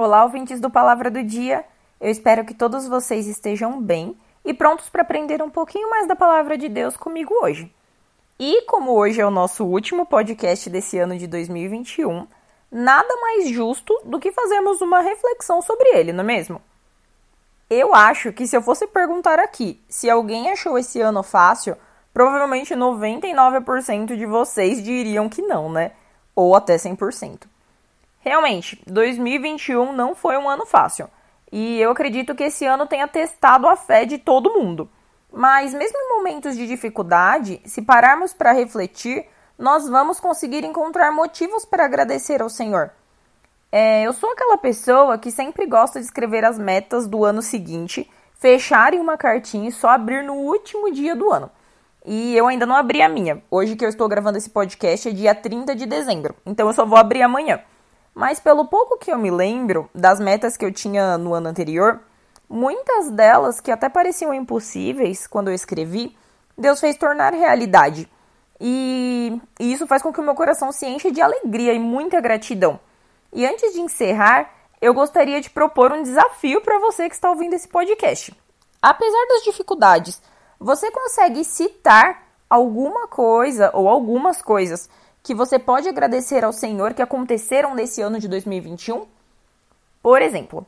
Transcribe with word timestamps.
Olá, 0.00 0.22
ouvintes 0.22 0.60
do 0.60 0.70
Palavra 0.70 1.10
do 1.10 1.24
Dia. 1.24 1.64
Eu 2.00 2.08
espero 2.08 2.44
que 2.44 2.54
todos 2.54 2.86
vocês 2.86 3.26
estejam 3.26 3.82
bem 3.82 4.16
e 4.44 4.54
prontos 4.54 4.88
para 4.88 5.02
aprender 5.02 5.42
um 5.42 5.50
pouquinho 5.50 5.90
mais 5.90 6.06
da 6.06 6.14
palavra 6.14 6.56
de 6.56 6.68
Deus 6.68 6.96
comigo 6.96 7.34
hoje. 7.42 7.74
E 8.38 8.62
como 8.62 8.92
hoje 8.92 9.20
é 9.20 9.26
o 9.26 9.30
nosso 9.30 9.64
último 9.64 10.06
podcast 10.06 10.70
desse 10.70 10.96
ano 10.98 11.18
de 11.18 11.26
2021, 11.26 12.28
nada 12.70 13.12
mais 13.20 13.48
justo 13.48 13.92
do 14.04 14.20
que 14.20 14.30
fazermos 14.30 14.80
uma 14.80 15.00
reflexão 15.00 15.60
sobre 15.60 15.88
ele, 15.88 16.12
não 16.12 16.22
é 16.22 16.26
mesmo? 16.26 16.62
Eu 17.68 17.92
acho 17.92 18.32
que 18.32 18.46
se 18.46 18.56
eu 18.56 18.62
fosse 18.62 18.86
perguntar 18.86 19.40
aqui 19.40 19.82
se 19.88 20.08
alguém 20.08 20.48
achou 20.48 20.78
esse 20.78 21.00
ano 21.00 21.24
fácil, 21.24 21.76
provavelmente 22.14 22.72
99% 22.72 24.16
de 24.16 24.26
vocês 24.26 24.80
diriam 24.80 25.28
que 25.28 25.42
não, 25.42 25.68
né? 25.68 25.90
Ou 26.36 26.54
até 26.54 26.76
100%. 26.76 27.48
Realmente, 28.28 28.78
2021 28.86 29.90
não 29.94 30.14
foi 30.14 30.36
um 30.36 30.50
ano 30.50 30.66
fácil. 30.66 31.08
E 31.50 31.80
eu 31.80 31.90
acredito 31.90 32.34
que 32.34 32.44
esse 32.44 32.66
ano 32.66 32.86
tenha 32.86 33.08
testado 33.08 33.66
a 33.66 33.74
fé 33.74 34.04
de 34.04 34.18
todo 34.18 34.52
mundo. 34.52 34.86
Mas, 35.32 35.72
mesmo 35.72 35.96
em 35.96 36.18
momentos 36.18 36.54
de 36.54 36.66
dificuldade, 36.66 37.58
se 37.64 37.80
pararmos 37.80 38.34
para 38.34 38.52
refletir, 38.52 39.24
nós 39.58 39.88
vamos 39.88 40.20
conseguir 40.20 40.62
encontrar 40.62 41.10
motivos 41.10 41.64
para 41.64 41.86
agradecer 41.86 42.42
ao 42.42 42.50
Senhor. 42.50 42.90
É, 43.72 44.02
eu 44.02 44.12
sou 44.12 44.30
aquela 44.30 44.58
pessoa 44.58 45.16
que 45.16 45.30
sempre 45.30 45.64
gosta 45.64 45.98
de 45.98 46.04
escrever 46.04 46.44
as 46.44 46.58
metas 46.58 47.06
do 47.06 47.24
ano 47.24 47.40
seguinte, 47.40 48.10
fechar 48.34 48.92
em 48.92 49.00
uma 49.00 49.16
cartinha 49.16 49.70
e 49.70 49.72
só 49.72 49.88
abrir 49.88 50.22
no 50.22 50.34
último 50.34 50.92
dia 50.92 51.16
do 51.16 51.32
ano. 51.32 51.50
E 52.04 52.36
eu 52.36 52.46
ainda 52.46 52.66
não 52.66 52.76
abri 52.76 53.00
a 53.00 53.08
minha. 53.08 53.42
Hoje 53.50 53.74
que 53.74 53.86
eu 53.86 53.88
estou 53.88 54.06
gravando 54.06 54.36
esse 54.36 54.50
podcast 54.50 55.08
é 55.08 55.12
dia 55.12 55.34
30 55.34 55.74
de 55.74 55.86
dezembro, 55.86 56.36
então 56.44 56.66
eu 56.66 56.74
só 56.74 56.84
vou 56.84 56.98
abrir 56.98 57.22
amanhã. 57.22 57.58
Mas 58.18 58.40
pelo 58.40 58.64
pouco 58.64 58.98
que 58.98 59.12
eu 59.12 59.16
me 59.16 59.30
lembro 59.30 59.88
das 59.94 60.18
metas 60.18 60.56
que 60.56 60.64
eu 60.64 60.72
tinha 60.72 61.16
no 61.16 61.34
ano 61.34 61.50
anterior, 61.50 62.00
muitas 62.50 63.12
delas 63.12 63.60
que 63.60 63.70
até 63.70 63.88
pareciam 63.88 64.34
impossíveis 64.34 65.24
quando 65.24 65.46
eu 65.46 65.54
escrevi, 65.54 66.18
Deus 66.58 66.80
fez 66.80 66.96
tornar 66.96 67.32
realidade. 67.32 68.10
E, 68.60 69.40
e 69.60 69.72
isso 69.72 69.86
faz 69.86 70.02
com 70.02 70.12
que 70.12 70.18
o 70.18 70.24
meu 70.24 70.34
coração 70.34 70.72
se 70.72 70.84
encha 70.84 71.12
de 71.12 71.22
alegria 71.22 71.72
e 71.72 71.78
muita 71.78 72.20
gratidão. 72.20 72.80
E 73.32 73.46
antes 73.46 73.72
de 73.72 73.80
encerrar, 73.80 74.50
eu 74.80 74.92
gostaria 74.92 75.40
de 75.40 75.48
propor 75.48 75.92
um 75.92 76.02
desafio 76.02 76.60
para 76.60 76.80
você 76.80 77.08
que 77.08 77.14
está 77.14 77.30
ouvindo 77.30 77.54
esse 77.54 77.68
podcast. 77.68 78.36
Apesar 78.82 79.26
das 79.28 79.44
dificuldades, 79.44 80.20
você 80.58 80.90
consegue 80.90 81.44
citar 81.44 82.20
alguma 82.50 83.06
coisa 83.06 83.70
ou 83.72 83.88
algumas 83.88 84.42
coisas 84.42 84.90
que 85.22 85.34
você 85.34 85.58
pode 85.58 85.88
agradecer 85.88 86.44
ao 86.44 86.52
Senhor 86.52 86.94
que 86.94 87.02
aconteceram 87.02 87.74
nesse 87.74 88.00
ano 88.00 88.18
de 88.18 88.28
2021? 88.28 89.06
Por 90.02 90.22
exemplo, 90.22 90.66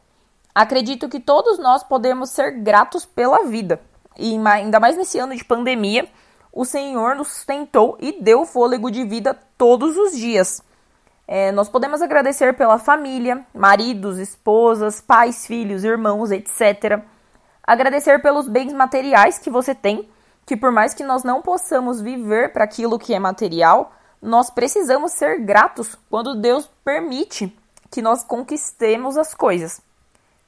acredito 0.54 1.08
que 1.08 1.20
todos 1.20 1.58
nós 1.58 1.82
podemos 1.82 2.30
ser 2.30 2.60
gratos 2.60 3.04
pela 3.04 3.44
vida. 3.44 3.80
E 4.18 4.36
ainda 4.46 4.80
mais 4.80 4.96
nesse 4.96 5.18
ano 5.18 5.34
de 5.34 5.44
pandemia, 5.44 6.08
o 6.52 6.64
Senhor 6.64 7.14
nos 7.14 7.28
sustentou 7.28 7.96
e 8.00 8.20
deu 8.20 8.44
fôlego 8.44 8.90
de 8.90 9.04
vida 9.04 9.38
todos 9.56 9.96
os 9.96 10.12
dias. 10.16 10.62
É, 11.26 11.52
nós 11.52 11.68
podemos 11.68 12.02
agradecer 12.02 12.56
pela 12.56 12.76
família, 12.76 13.46
maridos, 13.54 14.18
esposas, 14.18 15.00
pais, 15.00 15.46
filhos, 15.46 15.84
irmãos, 15.84 16.32
etc. 16.32 17.00
Agradecer 17.62 18.20
pelos 18.20 18.48
bens 18.48 18.72
materiais 18.72 19.38
que 19.38 19.48
você 19.48 19.72
tem, 19.72 20.08
que 20.44 20.56
por 20.56 20.72
mais 20.72 20.92
que 20.92 21.04
nós 21.04 21.22
não 21.22 21.40
possamos 21.40 22.00
viver 22.00 22.52
para 22.52 22.64
aquilo 22.64 22.98
que 22.98 23.14
é 23.14 23.18
material, 23.20 23.92
nós 24.20 24.50
precisamos 24.50 25.12
ser 25.12 25.40
gratos 25.40 25.96
quando 26.08 26.40
Deus 26.40 26.70
permite 26.84 27.56
que 27.90 28.02
nós 28.02 28.22
conquistemos 28.22 29.16
as 29.16 29.34
coisas. 29.34 29.80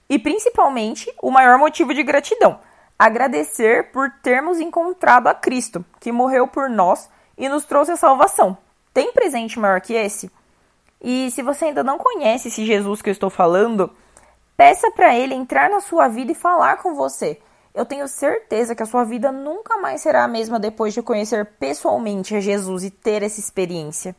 E 0.08 0.18
principalmente, 0.18 1.12
o 1.22 1.30
maior 1.30 1.58
motivo 1.58 1.94
de 1.94 2.02
gratidão, 2.02 2.60
agradecer 2.98 3.90
por 3.90 4.10
termos 4.22 4.60
encontrado 4.60 5.26
a 5.26 5.34
Cristo, 5.34 5.84
que 5.98 6.12
morreu 6.12 6.46
por 6.46 6.68
nós 6.68 7.08
e 7.36 7.48
nos 7.48 7.64
trouxe 7.64 7.92
a 7.92 7.96
salvação. 7.96 8.56
Tem 8.92 9.12
presente 9.12 9.58
maior 9.58 9.80
que 9.80 9.94
esse? 9.94 10.30
E 11.00 11.30
se 11.30 11.42
você 11.42 11.66
ainda 11.66 11.82
não 11.82 11.98
conhece 11.98 12.48
esse 12.48 12.64
Jesus 12.64 13.02
que 13.02 13.08
eu 13.08 13.12
estou 13.12 13.30
falando, 13.30 13.90
peça 14.56 14.90
para 14.90 15.16
ele 15.16 15.34
entrar 15.34 15.70
na 15.70 15.80
sua 15.80 16.08
vida 16.08 16.30
e 16.30 16.36
falar 16.36 16.76
com 16.76 16.94
você 16.94 17.40
eu 17.74 17.86
tenho 17.86 18.06
certeza 18.06 18.74
que 18.74 18.82
a 18.82 18.86
sua 18.86 19.04
vida 19.04 19.32
nunca 19.32 19.78
mais 19.78 20.02
será 20.02 20.24
a 20.24 20.28
mesma 20.28 20.60
depois 20.60 20.92
de 20.92 21.02
conhecer 21.02 21.46
pessoalmente 21.58 22.36
a 22.36 22.40
Jesus 22.40 22.84
e 22.84 22.90
ter 22.90 23.22
essa 23.22 23.40
experiência. 23.40 24.14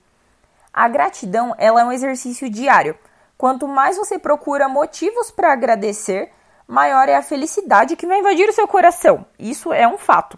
A 0.73 0.87
gratidão, 0.87 1.53
ela 1.57 1.81
é 1.81 1.85
um 1.85 1.91
exercício 1.91 2.49
diário. 2.49 2.97
Quanto 3.37 3.67
mais 3.67 3.95
você 3.95 4.17
procura 4.17 4.67
motivos 4.67 5.29
para 5.29 5.53
agradecer, 5.53 6.31
maior 6.67 7.07
é 7.07 7.15
a 7.15 7.21
felicidade 7.21 7.95
que 7.95 8.07
vai 8.07 8.19
invadir 8.19 8.49
o 8.49 8.53
seu 8.53 8.67
coração. 8.67 9.25
Isso 9.37 9.71
é 9.71 9.87
um 9.87 9.99
fato. 9.99 10.37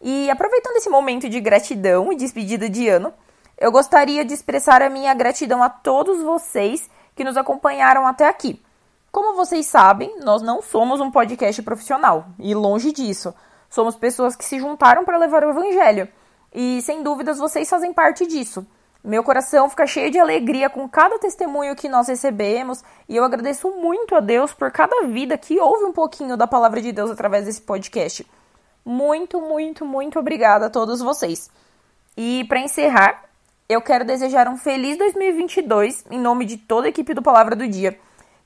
E 0.00 0.30
aproveitando 0.30 0.76
esse 0.76 0.88
momento 0.88 1.28
de 1.28 1.40
gratidão 1.40 2.10
e 2.10 2.16
despedida 2.16 2.70
de 2.70 2.88
ano, 2.88 3.12
eu 3.58 3.70
gostaria 3.70 4.24
de 4.24 4.32
expressar 4.32 4.80
a 4.80 4.88
minha 4.88 5.12
gratidão 5.12 5.62
a 5.62 5.68
todos 5.68 6.22
vocês 6.22 6.88
que 7.14 7.24
nos 7.24 7.36
acompanharam 7.36 8.06
até 8.06 8.26
aqui. 8.26 8.62
Como 9.10 9.34
vocês 9.34 9.66
sabem, 9.66 10.20
nós 10.20 10.42
não 10.42 10.60
somos 10.60 11.00
um 11.00 11.10
podcast 11.10 11.62
profissional 11.62 12.26
e 12.38 12.54
longe 12.54 12.92
disso. 12.92 13.34
Somos 13.70 13.96
pessoas 13.96 14.36
que 14.36 14.44
se 14.44 14.58
juntaram 14.58 15.04
para 15.04 15.16
levar 15.16 15.44
o 15.44 15.50
evangelho. 15.50 16.08
E 16.52 16.82
sem 16.82 17.02
dúvidas 17.02 17.38
vocês 17.38 17.68
fazem 17.68 17.92
parte 17.92 18.26
disso. 18.26 18.66
Meu 19.02 19.24
coração 19.24 19.70
fica 19.70 19.86
cheio 19.86 20.10
de 20.10 20.18
alegria 20.18 20.68
com 20.68 20.86
cada 20.88 21.18
testemunho 21.18 21.74
que 21.74 21.88
nós 21.88 22.08
recebemos 22.08 22.82
e 23.08 23.16
eu 23.16 23.24
agradeço 23.24 23.70
muito 23.70 24.14
a 24.14 24.20
Deus 24.20 24.52
por 24.52 24.70
cada 24.70 25.06
vida 25.06 25.38
que 25.38 25.58
ouve 25.58 25.84
um 25.84 25.92
pouquinho 25.92 26.36
da 26.36 26.46
palavra 26.46 26.80
de 26.80 26.92
Deus 26.92 27.10
através 27.10 27.46
desse 27.46 27.62
podcast. 27.62 28.26
Muito, 28.84 29.40
muito, 29.40 29.86
muito 29.86 30.18
obrigada 30.18 30.66
a 30.66 30.70
todos 30.70 31.00
vocês. 31.00 31.50
E 32.14 32.44
para 32.44 32.60
encerrar, 32.60 33.24
eu 33.68 33.80
quero 33.80 34.04
desejar 34.04 34.48
um 34.48 34.56
feliz 34.58 34.98
2022 34.98 36.04
em 36.10 36.20
nome 36.20 36.44
de 36.44 36.58
toda 36.58 36.88
a 36.88 36.90
equipe 36.90 37.14
do 37.14 37.22
Palavra 37.22 37.56
do 37.56 37.66
Dia 37.66 37.98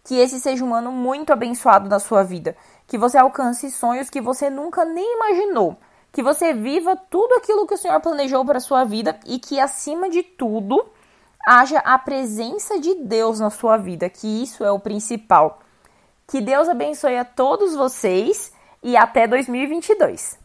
que 0.04 0.16
esse 0.16 0.40
seja 0.40 0.64
um 0.64 0.74
ano 0.74 0.90
muito 0.90 1.32
abençoado 1.32 1.88
na 1.88 1.98
sua 1.98 2.22
vida. 2.22 2.56
Que 2.86 2.98
você 2.98 3.16
alcance 3.16 3.70
sonhos 3.70 4.10
que 4.10 4.20
você 4.20 4.50
nunca 4.50 4.84
nem 4.84 5.16
imaginou. 5.16 5.76
Que 6.10 6.22
você 6.22 6.52
viva 6.52 6.96
tudo 6.96 7.34
aquilo 7.34 7.66
que 7.66 7.74
o 7.74 7.78
Senhor 7.78 8.00
planejou 8.00 8.44
para 8.44 8.58
a 8.58 8.60
sua 8.60 8.84
vida 8.84 9.18
e 9.26 9.38
que, 9.38 9.58
acima 9.58 10.10
de 10.10 10.22
tudo, 10.22 10.84
haja 11.46 11.78
a 11.78 11.98
presença 11.98 12.78
de 12.78 12.94
Deus 12.96 13.40
na 13.40 13.50
sua 13.50 13.76
vida, 13.76 14.08
que 14.10 14.42
isso 14.42 14.64
é 14.64 14.70
o 14.70 14.78
principal. 14.78 15.60
Que 16.26 16.40
Deus 16.40 16.68
abençoe 16.68 17.16
a 17.16 17.24
todos 17.24 17.74
vocês 17.74 18.52
e 18.82 18.96
até 18.96 19.26
2022. 19.26 20.41